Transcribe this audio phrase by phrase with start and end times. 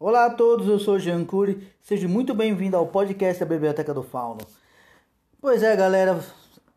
[0.00, 1.66] Olá a todos, eu sou Jean Cury.
[1.82, 4.46] Seja muito bem-vindo ao podcast da Biblioteca do Fauno.
[5.40, 6.24] Pois é, galera,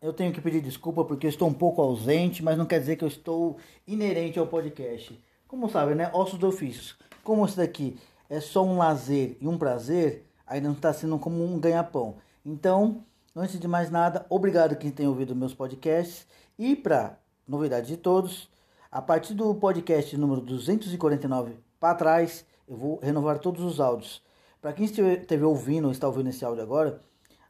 [0.02, 3.04] eu tenho que pedir desculpa porque estou um pouco ausente, mas não quer dizer que
[3.04, 5.16] eu estou inerente ao podcast.
[5.46, 6.10] Como sabe, né?
[6.12, 6.96] Ossos do ofício.
[7.22, 7.96] Como isso daqui
[8.28, 12.16] é só um lazer e um prazer, aí não está sendo como um ganha-pão.
[12.44, 13.04] Então,
[13.36, 16.26] antes de mais nada, obrigado quem tem ouvido meus podcasts.
[16.58, 18.50] E para novidade de todos,
[18.90, 24.22] a partir do podcast número 249 para trás, eu vou renovar todos os áudios.
[24.60, 27.02] Para quem esteve ouvindo ou está ouvindo esse áudio agora,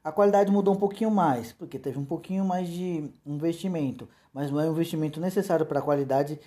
[0.02, 4.58] a qualidade mudou um pouquinho mais, porque teve um pouquinho mais de investimento, mas não
[4.58, 6.40] é um investimento necessário para a qualidade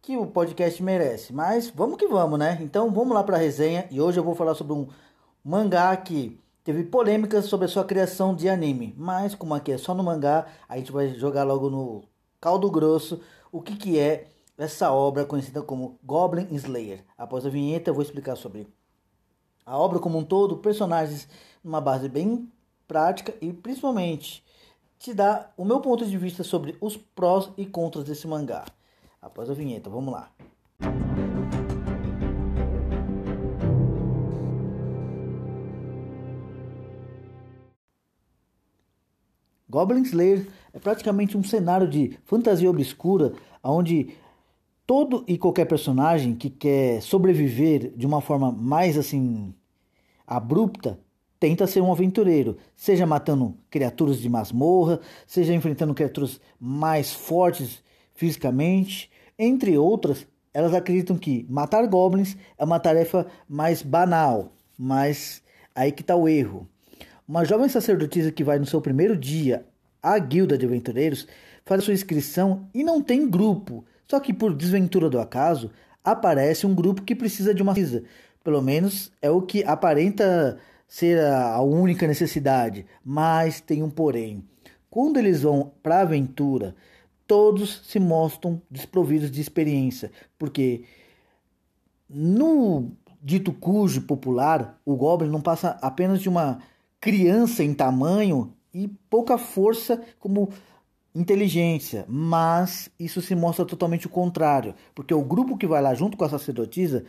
[0.00, 1.32] que o podcast merece.
[1.32, 2.58] Mas vamos que vamos, né?
[2.60, 4.88] Então vamos lá para a resenha e hoje eu vou falar sobre um
[5.44, 9.94] mangá que teve polêmicas sobre a sua criação de anime, mas como aqui é só
[9.94, 12.02] no mangá, a gente vai jogar logo no
[12.40, 13.20] caldo grosso
[13.52, 17.04] o que que é essa obra conhecida como Goblin Slayer.
[17.16, 18.66] Após a vinheta, eu vou explicar sobre
[19.64, 21.28] a obra como um todo, personagens
[21.62, 22.50] numa base bem
[22.86, 24.44] prática e principalmente
[24.98, 28.64] te dar o meu ponto de vista sobre os prós e contras desse mangá.
[29.20, 30.30] Após a vinheta, vamos lá.
[39.68, 43.32] Goblin Slayer é praticamente um cenário de fantasia obscura
[43.64, 44.14] onde
[44.86, 49.54] todo e qualquer personagem que quer sobreviver de uma forma mais assim
[50.26, 50.98] abrupta
[51.42, 57.82] tenta ser um aventureiro, seja matando criaturas de masmorra, seja enfrentando criaturas mais fortes
[58.14, 60.24] fisicamente, entre outras.
[60.54, 65.42] Elas acreditam que matar goblins é uma tarefa mais banal, mas
[65.74, 66.68] aí que está o erro.
[67.26, 69.66] Uma jovem sacerdotisa que vai no seu primeiro dia
[70.00, 71.26] à guilda de aventureiros
[71.64, 73.84] faz sua inscrição e não tem grupo.
[74.12, 75.70] Só que por desventura do acaso,
[76.04, 78.04] aparece um grupo que precisa de uma visa.
[78.44, 84.44] Pelo menos é o que aparenta ser a única necessidade, mas tem um porém.
[84.90, 86.76] Quando eles vão para a aventura,
[87.26, 90.84] todos se mostram desprovidos de experiência, porque
[92.06, 92.90] no
[93.22, 96.58] dito cujo popular, o Goblin não passa apenas de uma
[97.00, 100.50] criança em tamanho e pouca força como
[101.14, 106.16] inteligência, mas isso se mostra totalmente o contrário, porque o grupo que vai lá junto
[106.16, 107.04] com a sacerdotisa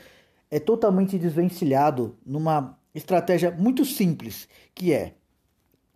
[0.52, 5.14] é totalmente desvencilhado numa estratégia muito simples, que é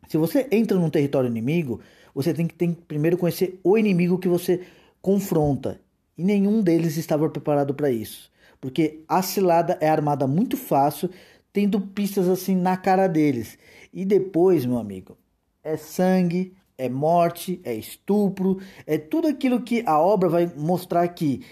[0.08, 1.82] se você entra num território inimigo,
[2.16, 4.66] você tem que, tem que primeiro conhecer o inimigo que você
[5.02, 5.82] confronta.
[6.18, 8.32] E nenhum deles estava preparado para isso.
[8.60, 11.10] Porque a cilada é armada muito fácil,
[11.52, 13.58] tendo pistas assim na cara deles.
[13.94, 15.18] E depois, meu amigo,
[15.64, 21.44] é sangue, é morte, é estupro, é tudo aquilo que a obra vai mostrar que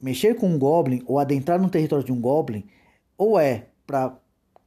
[0.00, 2.64] mexer com um goblin ou adentrar no território de um goblin
[3.16, 4.16] ou é para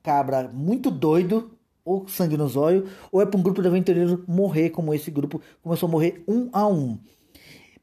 [0.04, 1.52] cabra muito doido
[1.86, 5.42] ou sangue nos olhos ou é para um grupo de aventureiros morrer como esse grupo
[5.62, 6.98] começou a morrer um a um.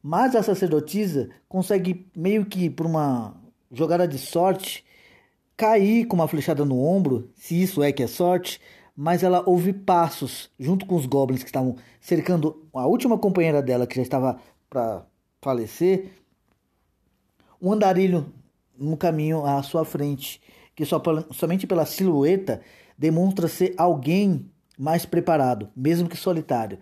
[0.02, 3.34] Mas a sacerdotisa consegue meio que por uma
[3.72, 4.84] jogada de sorte
[5.56, 8.60] cair com uma flechada no ombro, se isso é que é sorte,
[8.97, 13.87] mas ela ouve passos junto com os goblins que estavam cercando a última companheira dela
[13.87, 14.38] que já estava
[14.71, 15.05] para
[15.43, 16.10] falecer.
[17.60, 18.32] Um andarilho
[18.78, 20.41] no caminho à sua frente,
[20.75, 22.60] que só, somente pela silhueta
[22.97, 26.78] demonstra ser alguém mais preparado, mesmo que solitário.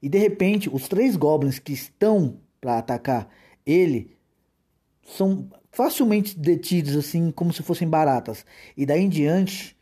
[0.00, 3.28] E de repente, os três goblins que estão para atacar
[3.64, 4.16] ele
[5.04, 8.44] são facilmente detidos assim como se fossem baratas.
[8.76, 9.76] E daí em diante,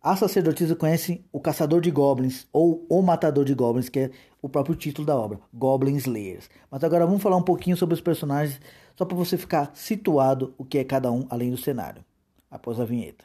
[0.00, 4.10] a sacerdotisa conhece o caçador de goblins ou o matador de goblins, que é
[4.40, 6.48] o próprio título da obra, Goblin Slayers.
[6.70, 8.60] Mas agora vamos falar um pouquinho sobre os personagens,
[8.94, 12.04] só para você ficar situado o que é cada um além do cenário.
[12.48, 13.24] Após a vinheta.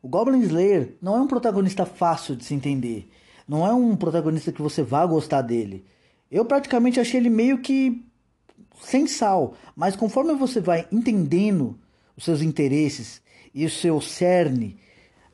[0.00, 3.10] O Goblin Slayer não é um protagonista fácil de se entender.
[3.46, 5.84] Não é um protagonista que você vá gostar dele.
[6.30, 8.04] Eu praticamente achei ele meio que
[8.82, 11.78] sem sal, mas conforme você vai entendendo
[12.16, 13.22] os seus interesses
[13.54, 14.78] e o seu cerne,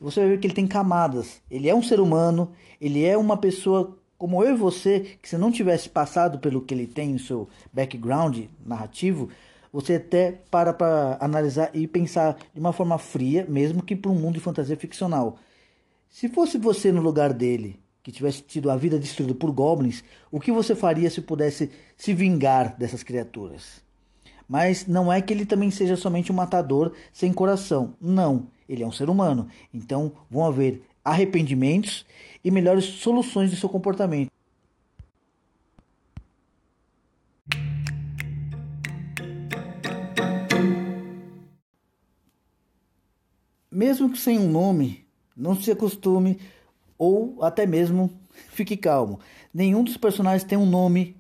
[0.01, 1.43] você vai ver que ele tem camadas.
[1.51, 5.37] Ele é um ser humano, ele é uma pessoa como eu e você, que se
[5.37, 9.29] não tivesse passado pelo que ele tem, o seu background narrativo,
[9.73, 14.15] você até para para analisar e pensar de uma forma fria, mesmo que para um
[14.15, 15.37] mundo de fantasia ficcional.
[16.09, 20.39] Se fosse você no lugar dele, que tivesse tido a vida destruída por goblins, o
[20.39, 23.83] que você faria se pudesse se vingar dessas criaturas?
[24.47, 27.95] Mas não é que ele também seja somente um matador sem coração.
[27.99, 29.49] Não, ele é um ser humano.
[29.73, 32.05] Então vão haver arrependimentos
[32.45, 34.31] e melhores soluções de seu comportamento.
[43.71, 46.39] Mesmo que sem um nome, não se acostume
[47.05, 48.11] ou até mesmo
[48.51, 49.21] fique calmo.
[49.53, 51.17] Nenhum dos personagens tem um nome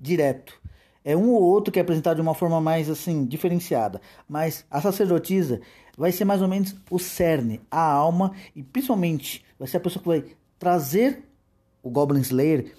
[0.00, 0.60] direto.
[1.04, 4.80] É um ou outro que é apresentado de uma forma mais assim diferenciada, mas a
[4.80, 5.60] sacerdotisa
[5.98, 10.02] vai ser mais ou menos o cerne, a alma e principalmente vai ser a pessoa
[10.02, 10.24] que vai
[10.58, 11.22] trazer
[11.82, 12.74] o Goblin Slayer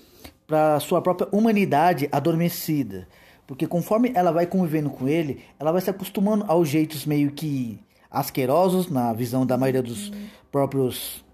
[0.48, 3.08] para sua própria humanidade adormecida.
[3.46, 7.80] Porque conforme ela vai convivendo com ele, ela vai se acostumando aos jeitos meio que
[8.10, 10.12] asquerosos, na visão da maioria dos
[10.52, 11.25] próprios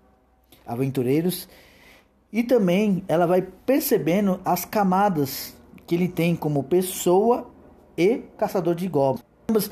[0.71, 1.47] aventureiros.
[2.31, 7.51] E também ela vai percebendo as camadas que ele tem como pessoa
[7.97, 9.25] e caçador de goblins.
[9.49, 9.69] Ambas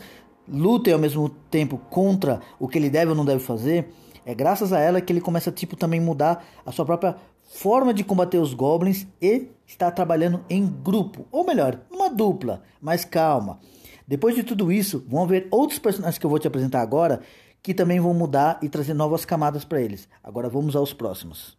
[0.48, 3.88] lutam ao mesmo tempo contra o que ele deve ou não deve fazer.
[4.25, 7.16] É graças a ela que ele começa tipo também mudar a sua própria
[7.54, 13.06] forma de combater os goblins e está trabalhando em grupo, ou melhor, numa dupla, mas
[13.06, 13.60] calma.
[14.07, 17.22] Depois de tudo isso, vão haver outros personagens que eu vou te apresentar agora
[17.61, 20.07] que também vão mudar e trazer novas camadas para eles.
[20.23, 21.57] Agora vamos aos próximos.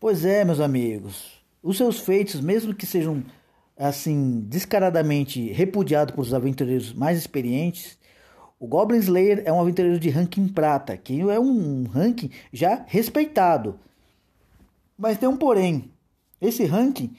[0.00, 3.22] Pois é, meus amigos, os seus feitos, mesmo que sejam
[3.76, 7.98] assim descaradamente repudiados por os aventureiros mais experientes,
[8.60, 13.78] o Goblin Slayer é um aventureiro de ranking prata, que é um ranking já respeitado.
[14.98, 15.92] Mas tem um porém.
[16.40, 17.14] Esse ranking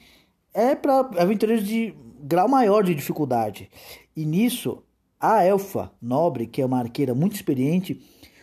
[0.52, 3.70] é para aventureiros de grau maior de dificuldade.
[4.14, 4.82] E nisso,
[5.18, 8.00] a elfa nobre, que é uma arqueira muito experiente,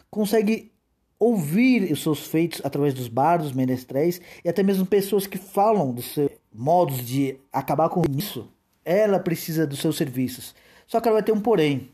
[0.10, 0.72] consegue
[1.20, 6.14] ouvir os seus feitos através dos bardos, menestréis e até mesmo pessoas que falam dos
[6.14, 8.50] seus modos de acabar com isso.
[8.84, 10.56] Ela precisa dos seus serviços.
[10.88, 11.90] Só que ela vai ter um porém.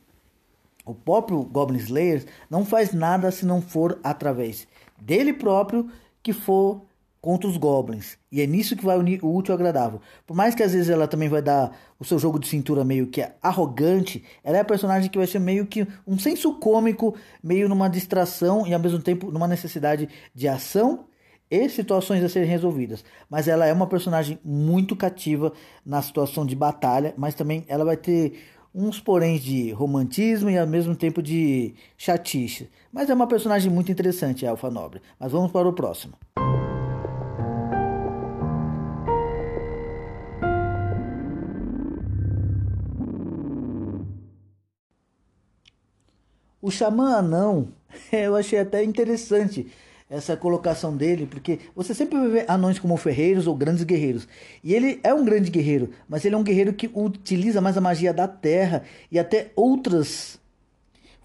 [0.85, 4.67] O próprio Goblin Slayer não faz nada se não for através
[5.01, 5.89] dele próprio
[6.21, 6.81] que for
[7.23, 8.17] contra os goblins.
[8.29, 10.01] E é nisso que vai unir o útil ao agradável.
[10.27, 13.07] Por mais que às vezes ela também vai dar o seu jogo de cintura meio
[13.07, 17.69] que arrogante, ela é a personagem que vai ser meio que um senso cômico, meio
[17.69, 21.05] numa distração e ao mesmo tempo numa necessidade de ação
[21.49, 23.05] e situações a serem resolvidas.
[23.29, 25.53] Mas ela é uma personagem muito cativa
[25.85, 28.33] na situação de batalha, mas também ela vai ter
[28.75, 32.69] uns poréns de romantismo e ao mesmo tempo de chatice.
[32.91, 35.01] Mas é uma personagem muito interessante, a Alfa Nobre.
[35.17, 36.15] Mas vamos para o próximo.
[46.63, 47.67] O Xamã Anão,
[48.09, 49.67] eu achei até interessante
[50.09, 54.29] essa colocação dele, porque você sempre ver anões como ferreiros ou grandes guerreiros.
[54.63, 57.81] E ele é um grande guerreiro, mas ele é um guerreiro que utiliza mais a
[57.81, 60.39] magia da terra e até outras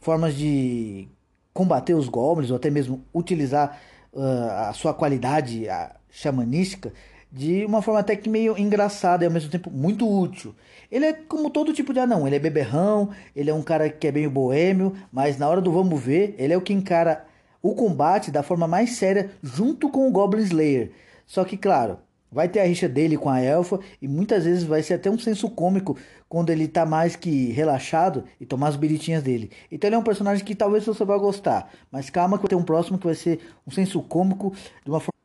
[0.00, 1.06] formas de
[1.54, 3.80] combater os goblins, ou até mesmo utilizar
[4.12, 6.92] uh, a sua qualidade a, xamanística
[7.30, 10.54] de uma forma até que meio engraçada e ao mesmo tempo muito útil.
[10.90, 14.06] Ele é como todo tipo de anão, ele é beberrão, ele é um cara que
[14.06, 17.24] é bem boêmio, mas na hora do vamos ver, ele é o que encara
[17.62, 20.92] o combate da forma mais séria junto com o Goblin Slayer.
[21.26, 21.98] Só que, claro,
[22.30, 25.18] vai ter a rixa dele com a elfa e muitas vezes vai ser até um
[25.18, 25.96] senso cômico
[26.28, 29.50] quando ele tá mais que relaxado e tomar as biritinhas dele.
[29.70, 32.56] Então ele é um personagem que talvez você vá gostar, mas calma que vai ter
[32.56, 34.52] um próximo que vai ser um senso cômico
[34.84, 35.17] de uma forma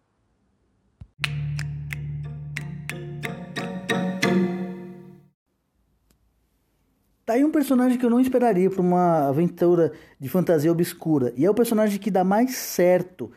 [7.25, 11.33] Tá aí um personagem que eu não esperaria para uma aventura de fantasia obscura.
[11.37, 13.31] E é o personagem que dá mais certo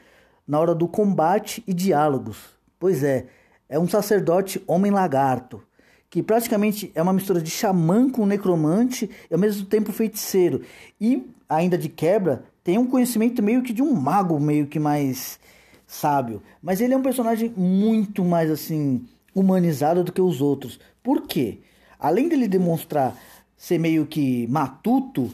[0.46, 2.36] na hora do combate e diálogos.
[2.80, 3.26] Pois é,
[3.68, 5.62] é um sacerdote homem-lagarto,
[6.10, 10.62] que praticamente é uma mistura de xamã com necromante e ao mesmo tempo feiticeiro.
[11.00, 15.38] E, ainda de quebra, tem um conhecimento meio que de um mago meio que mais
[15.86, 16.42] sábio.
[16.60, 20.80] Mas ele é um personagem muito mais assim humanizado do que os outros.
[21.04, 21.60] Por quê?
[21.98, 23.16] Além dele demonstrar
[23.56, 25.30] ser meio que matuto,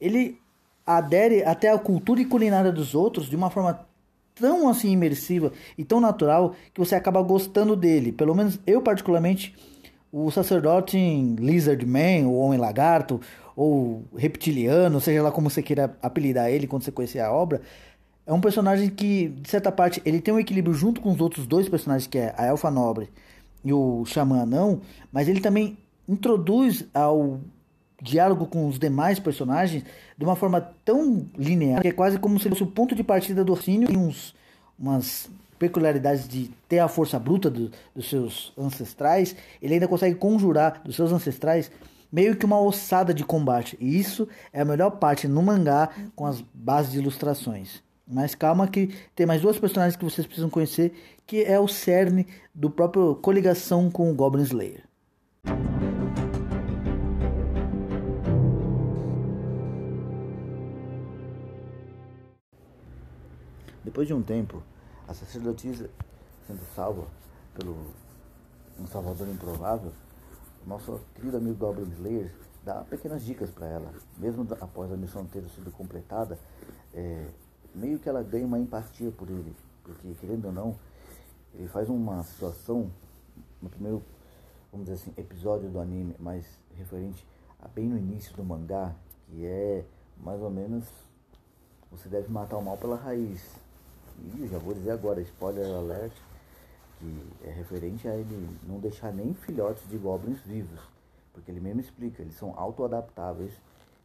[0.00, 0.38] ele
[0.86, 3.86] adere até a cultura e culinária dos outros de uma forma
[4.34, 8.12] tão assim imersiva e tão natural que você acaba gostando dele.
[8.12, 9.54] Pelo menos eu particularmente
[10.10, 13.18] o sacerdote em Lizard Man, ou Homem Lagarto,
[13.56, 17.62] ou Reptiliano, seja lá como você queira apelidar ele quando você conhecer a obra,
[18.26, 21.46] é um personagem que, de certa parte, ele tem um equilíbrio junto com os outros
[21.46, 23.08] dois personagens, que é a Elfa Nobre
[23.64, 27.40] e o Xamã Anão, mas ele também introduz ao
[28.02, 29.84] diálogo com os demais personagens
[30.18, 33.44] de uma forma tão linear que é quase como se fosse o ponto de partida
[33.44, 34.34] do Orsínio e uns
[34.76, 40.82] umas peculiaridades de ter a força bruta do, dos seus ancestrais, ele ainda consegue conjurar
[40.84, 41.70] dos seus ancestrais
[42.10, 43.78] meio que uma ossada de combate.
[43.80, 47.80] E isso é a melhor parte no mangá com as bases de ilustrações.
[48.06, 50.92] Mas calma que tem mais duas personagens que vocês precisam conhecer,
[51.24, 54.82] que é o cerne do próprio coligação com o Goblin Slayer.
[63.92, 64.62] Depois de um tempo,
[65.06, 65.90] a sacerdotisa
[66.46, 67.06] sendo salva
[67.52, 67.76] pelo
[68.80, 69.92] um salvador improvável,
[70.66, 72.34] nosso querido amigo Goblin Slayer
[72.64, 73.92] dá pequenas dicas para ela.
[74.16, 76.38] Mesmo após a missão ter sido completada,
[76.94, 77.26] é,
[77.74, 79.54] meio que ela ganha uma empatia por ele.
[79.84, 80.74] Porque, querendo ou não,
[81.52, 82.90] ele faz uma situação
[83.60, 84.02] no primeiro,
[84.72, 86.46] vamos dizer assim, episódio do anime, mais
[86.78, 87.26] referente
[87.60, 88.94] a bem no início do mangá,
[89.26, 89.84] que é
[90.16, 90.88] mais ou menos
[91.90, 93.60] você deve matar o mal pela raiz.
[94.18, 96.12] E já vou dizer agora, spoiler alert,
[96.98, 100.80] que é referente a ele não deixar nem filhotes de goblins vivos,
[101.32, 103.52] porque ele mesmo explica, eles são autoadaptáveis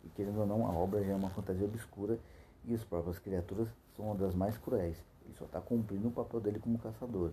[0.03, 2.17] e querendo ou não, a obra já é uma fantasia obscura
[2.65, 4.97] e as próprias criaturas são uma das mais cruéis.
[5.25, 7.31] Ele só está cumprindo o papel dele como caçador.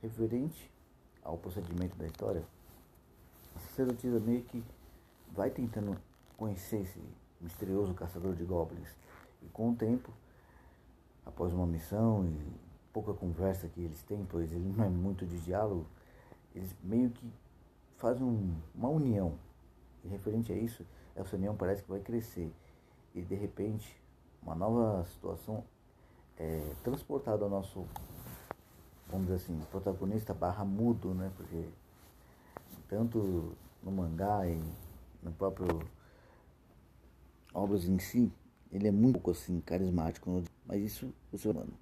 [0.00, 0.70] Referente
[1.22, 2.44] ao procedimento da história,
[3.56, 4.62] a sacerdotisa meio que
[5.32, 5.96] vai tentando
[6.36, 7.00] conhecer esse
[7.40, 8.88] misterioso caçador de goblins.
[9.42, 10.12] E com o tempo,
[11.24, 15.40] após uma missão e pouca conversa que eles têm, pois ele não é muito de
[15.40, 15.86] diálogo,
[16.54, 17.32] eles meio que
[17.96, 19.34] fazem um, uma união.
[20.04, 20.84] E referente a isso,
[21.16, 22.52] essa união parece que vai crescer.
[23.14, 23.96] E de repente,
[24.42, 25.64] uma nova situação
[26.38, 27.86] é transportada ao nosso,
[29.08, 31.32] vamos dizer assim, protagonista barra mudo, né?
[31.36, 31.64] Porque
[32.88, 33.52] tanto
[33.82, 34.62] no mangá e
[35.22, 35.80] no próprio
[37.52, 38.32] obras em si,
[38.70, 41.72] ele é muito assim carismático, mas isso você mano.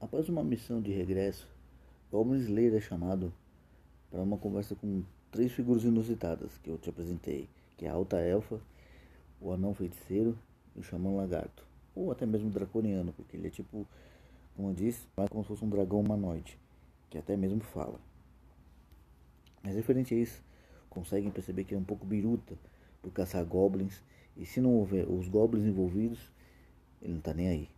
[0.00, 1.48] Após uma missão de regresso,
[2.10, 3.32] Goblin Slayer é chamado
[4.10, 8.18] para uma conversa com três figuras inusitadas que eu te apresentei, que é a Alta
[8.18, 8.60] Elfa,
[9.40, 10.38] o Anão Feiticeiro
[10.74, 13.86] e o Xamã Lagarto, ou até mesmo Draconiano, porque ele é tipo,
[14.56, 16.58] como eu disse, como se fosse um dragão humanoide,
[17.10, 18.00] que até mesmo fala.
[19.62, 20.42] Mas referente a isso,
[20.88, 22.56] conseguem perceber que é um pouco biruta
[23.02, 24.02] por caçar goblins,
[24.36, 26.18] e se não houver os goblins envolvidos,
[27.02, 27.68] ele não está nem aí.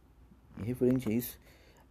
[0.58, 1.38] E referente a isso,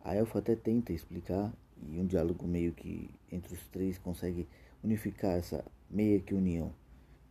[0.03, 1.51] a Elfa até tenta explicar
[1.89, 4.47] e um diálogo meio que entre os três consegue
[4.83, 6.71] unificar essa meia que união.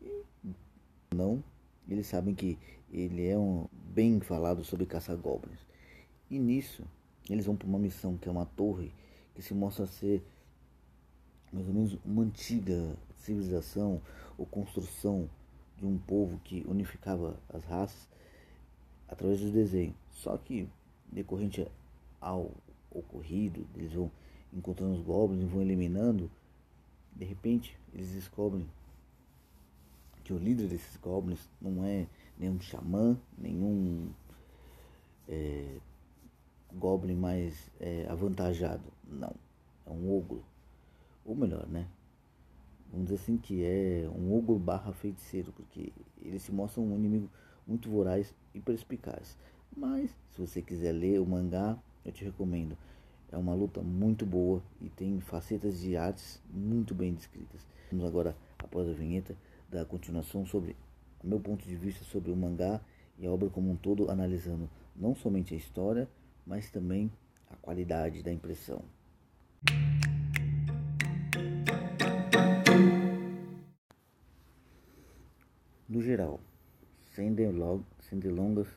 [0.01, 0.23] E
[1.15, 1.43] não,
[1.89, 2.59] eles sabem que
[2.93, 5.61] ele é um bem falado sobre caçar goblins.
[6.31, 6.85] E nisso,
[7.29, 8.93] eles vão para uma missão que é uma torre
[9.35, 10.23] que se mostra ser
[11.53, 14.01] mais ou menos uma antiga civilização
[14.37, 15.29] ou construção
[15.79, 18.09] de um povo que unificava as raças
[19.09, 19.95] através do desenho.
[20.11, 20.69] Só que
[21.11, 21.67] decorrente
[22.21, 22.51] ao
[22.91, 24.11] ocorrido, eles vão
[24.53, 26.31] encontrando os goblins e vão eliminando,
[27.15, 28.67] de repente eles descobrem
[30.25, 32.07] que o líder desses goblins não é
[32.39, 34.09] nenhum xamã, nenhum
[35.29, 35.79] é,
[36.77, 39.35] goblin mais é, avantajado, não,
[39.87, 40.45] é um ogro,
[41.25, 41.87] ou melhor, né?
[42.91, 45.93] Vamos dizer assim que é um ogro barra feiticeiro, porque
[46.23, 47.29] ele se mostra um inimigo
[47.67, 49.37] muito voraz e perspicaz.
[49.77, 52.77] Mas, se você quiser ler o mangá, eu te recomendo.
[53.31, 57.67] É uma luta muito boa e tem facetas de artes muito bem descritas.
[57.91, 59.37] Vamos agora, após a vinheta,
[59.69, 60.77] dar continuação sobre
[61.27, 62.81] meu ponto de vista sobre o mangá
[63.19, 66.09] e a obra como um todo, analisando não somente a história,
[66.47, 67.11] mas também
[67.51, 68.83] a qualidade da impressão.
[75.89, 76.41] No geral,
[77.11, 78.69] sem delongas,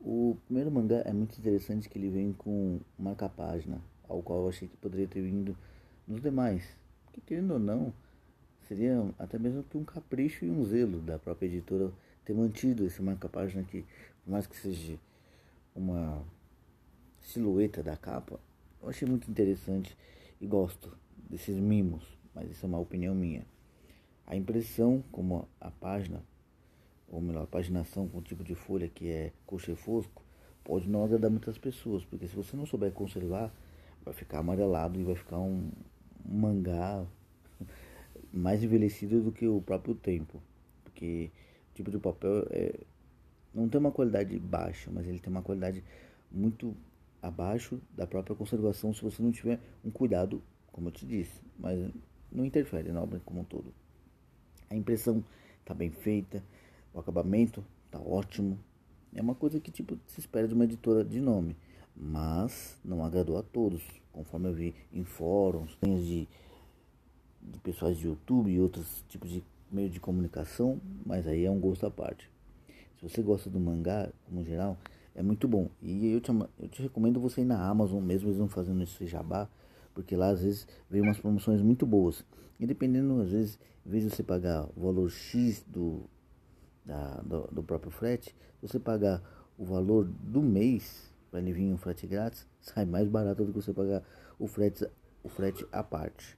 [0.00, 4.66] o primeiro mangá é muito interessante que ele vem com marca-página, ao qual eu achei
[4.66, 5.56] que poderia ter vindo
[6.06, 6.64] nos demais.
[7.12, 7.92] Que querendo ou não,
[8.62, 11.92] seria até mesmo que um capricho e um zelo da própria editora
[12.24, 13.84] ter mantido esse marca-página aqui,
[14.24, 14.98] por mais que seja
[15.74, 16.24] uma
[17.22, 18.40] silhueta da capa,
[18.82, 19.96] eu achei muito interessante
[20.40, 20.96] e gosto
[21.28, 23.44] desses mimos, mas isso é uma opinião minha.
[24.26, 26.22] A impressão, como a página,
[27.08, 30.22] ou melhor, paginação com tipo de folha que é coxa e fosco,
[30.64, 33.52] pode não agradar muitas pessoas, porque se você não souber conservar,
[34.04, 35.70] vai ficar amarelado e vai ficar um,
[36.28, 37.04] um mangá
[38.32, 40.40] mais envelhecido do que o próprio tempo,
[40.84, 41.30] porque
[41.72, 42.80] o tipo de papel é,
[43.54, 45.82] não tem uma qualidade baixa, mas ele tem uma qualidade
[46.30, 46.74] muito
[47.22, 51.78] abaixo da própria conservação se você não tiver um cuidado como eu te disse, mas
[52.30, 53.72] não interfere na obra como um todo.
[54.68, 55.24] A impressão
[55.60, 56.42] está bem feita,
[56.94, 58.58] o acabamento está ótimo.
[59.14, 61.56] É uma coisa que tipo se espera de uma editora de nome,
[61.96, 66.28] mas não agradou a todos, conforme eu vi em fóruns, de,
[67.42, 71.58] de pessoas de YouTube e outros tipos de meio de comunicação, mas aí é um
[71.58, 72.30] gosto à parte.
[72.98, 74.78] Se você gosta do mangá, como geral,
[75.14, 75.70] é muito bom.
[75.82, 79.06] E eu te, eu te recomendo você ir na Amazon, mesmo eles não fazendo esse
[79.06, 79.48] jabá,
[79.94, 82.24] porque lá às vezes vem umas promoções muito boas.
[82.58, 86.02] E dependendo, às vezes, em vez de você pagar o valor X do,
[86.84, 89.22] da, do, do, próprio frete, você pagar
[89.58, 93.60] o valor do mês para ele vir um frete grátis, sai mais barato do que
[93.60, 94.02] você pagar
[94.38, 94.86] o frete,
[95.22, 96.36] o frete à parte.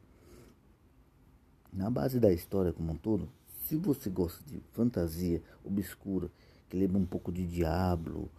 [1.73, 3.29] Na base da história como um todo,
[3.65, 6.31] se você gosta de fantasia obscura,
[6.69, 8.31] que lembra um pouco de Diablo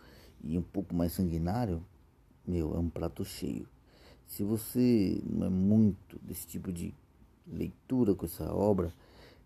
[0.44, 1.82] e um pouco mais sanguinário,
[2.46, 3.68] meu, é um prato cheio.
[4.28, 6.94] Se você não é muito desse tipo de
[7.48, 8.94] leitura com essa obra,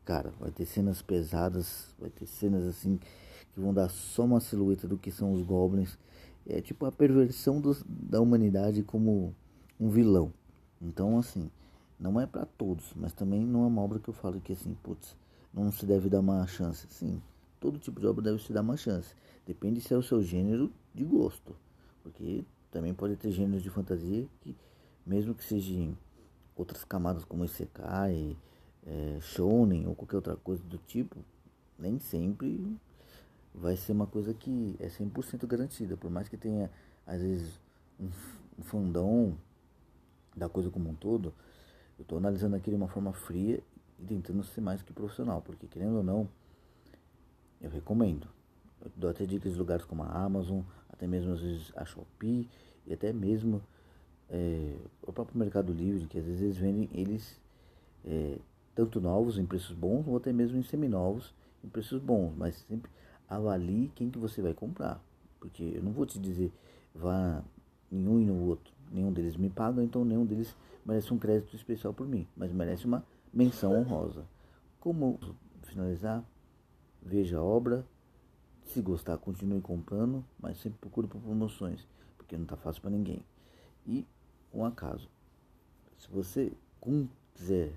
[0.05, 2.99] cara, vai ter cenas pesadas, vai ter cenas assim
[3.53, 5.97] que vão dar só uma silhueta do que são os goblins.
[6.47, 9.35] É tipo a perversão do, da humanidade como
[9.79, 10.31] um vilão.
[10.81, 11.49] Então, assim,
[11.99, 14.75] não é para todos, mas também não é uma obra que eu falo que assim,
[14.83, 15.15] putz,
[15.53, 16.87] não se deve dar uma chance.
[16.89, 17.21] Sim,
[17.59, 19.13] todo tipo de obra deve se dar uma chance.
[19.45, 21.55] Depende se é o seu gênero de gosto.
[22.03, 24.55] Porque também pode ter gêneros de fantasia que
[25.05, 25.97] mesmo que sejam
[26.55, 28.35] outras camadas como Isekai,
[28.85, 31.17] é, Shonen ou qualquer outra coisa do tipo,
[31.79, 32.77] nem sempre
[33.53, 36.69] vai ser uma coisa que é 100% garantida, por mais que tenha
[37.05, 37.59] às vezes
[37.99, 38.09] um,
[38.59, 39.37] um fundão
[40.35, 41.33] da coisa como um todo,
[41.97, 43.61] eu estou analisando aqui de uma forma fria
[43.99, 46.27] e tentando ser mais que profissional, porque querendo ou não,
[47.61, 48.27] eu recomendo.
[48.81, 50.61] Eu dou até dicas de lugares como a Amazon,
[50.97, 52.49] até mesmo às vezes a Shopee
[52.85, 53.61] e até mesmo
[54.29, 57.39] é, o próprio Mercado Livre, que às vezes eles vendem eles
[58.03, 58.37] é,
[58.75, 61.33] tanto novos em preços bons ou até mesmo em seminovos
[61.63, 62.91] em preços bons, mas sempre
[63.29, 65.01] avalie quem que você vai comprar,
[65.39, 66.51] porque eu não vou te dizer
[66.93, 67.43] vá
[67.91, 70.55] em um e no outro, nenhum deles me paga, então nenhum deles
[70.85, 74.25] merece um crédito especial por mim, mas merece uma menção honrosa.
[74.79, 75.19] Como
[75.63, 76.23] finalizar?
[77.01, 77.85] Veja a obra,
[78.71, 81.85] se gostar continue comprando, mas sempre procure por promoções,
[82.17, 83.23] porque não está fácil para ninguém.
[83.85, 84.05] E
[84.53, 85.09] um acaso.
[85.97, 86.51] Se você
[87.35, 87.71] quiser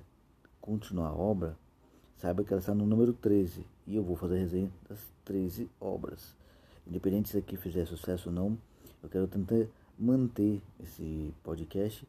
[0.61, 1.57] continuar a obra,
[2.17, 6.37] saiba que ela está no número 13 e eu vou fazer resenha das 13 obras.
[6.87, 8.59] Independente se aqui fizer sucesso ou não,
[9.03, 9.67] eu quero tentar
[9.99, 12.07] manter esse podcast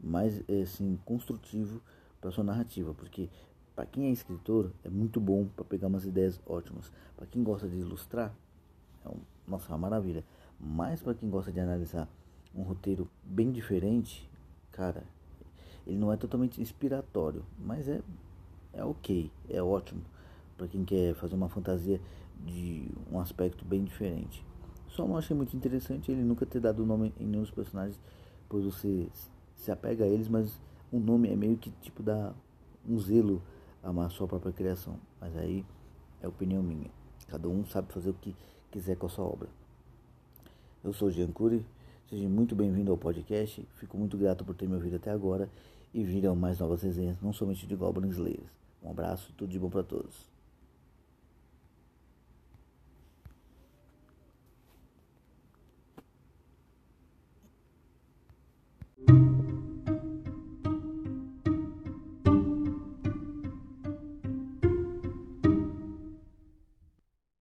[0.00, 1.80] mais assim construtivo
[2.20, 3.28] para sua narrativa, porque
[3.74, 6.90] para quem é escritor é muito bom para pegar umas ideias ótimas.
[7.16, 8.32] Para quem gosta de ilustrar,
[9.04, 10.24] é um, nossa, uma maravilha.
[10.60, 12.08] Mas para quem gosta de analisar
[12.54, 14.28] um roteiro bem diferente,
[14.70, 15.02] cara,
[15.86, 18.00] ele não é totalmente inspiratório, mas é,
[18.72, 20.02] é ok, é ótimo
[20.56, 22.00] para quem quer fazer uma fantasia
[22.44, 24.44] de um aspecto bem diferente.
[24.88, 27.98] Só não achei muito interessante ele nunca ter dado nome em nenhum dos personagens,
[28.48, 29.08] pois você
[29.56, 30.60] se apega a eles, mas
[30.92, 32.32] o nome é meio que tipo dá
[32.88, 33.42] um zelo
[33.84, 34.96] a sua própria criação.
[35.20, 35.64] Mas aí
[36.22, 36.90] é opinião minha.
[37.28, 38.34] Cada um sabe fazer o que
[38.70, 39.48] quiser com a sua obra.
[40.82, 41.64] Eu sou Jean Cury
[42.08, 43.66] Seja muito bem-vindo ao podcast.
[43.76, 45.48] Fico muito grato por ter me ouvido até agora
[45.92, 48.52] e virão mais novas resenhas, não somente de Goblin Slayers.
[48.82, 50.33] Um abraço, tudo de bom para todos.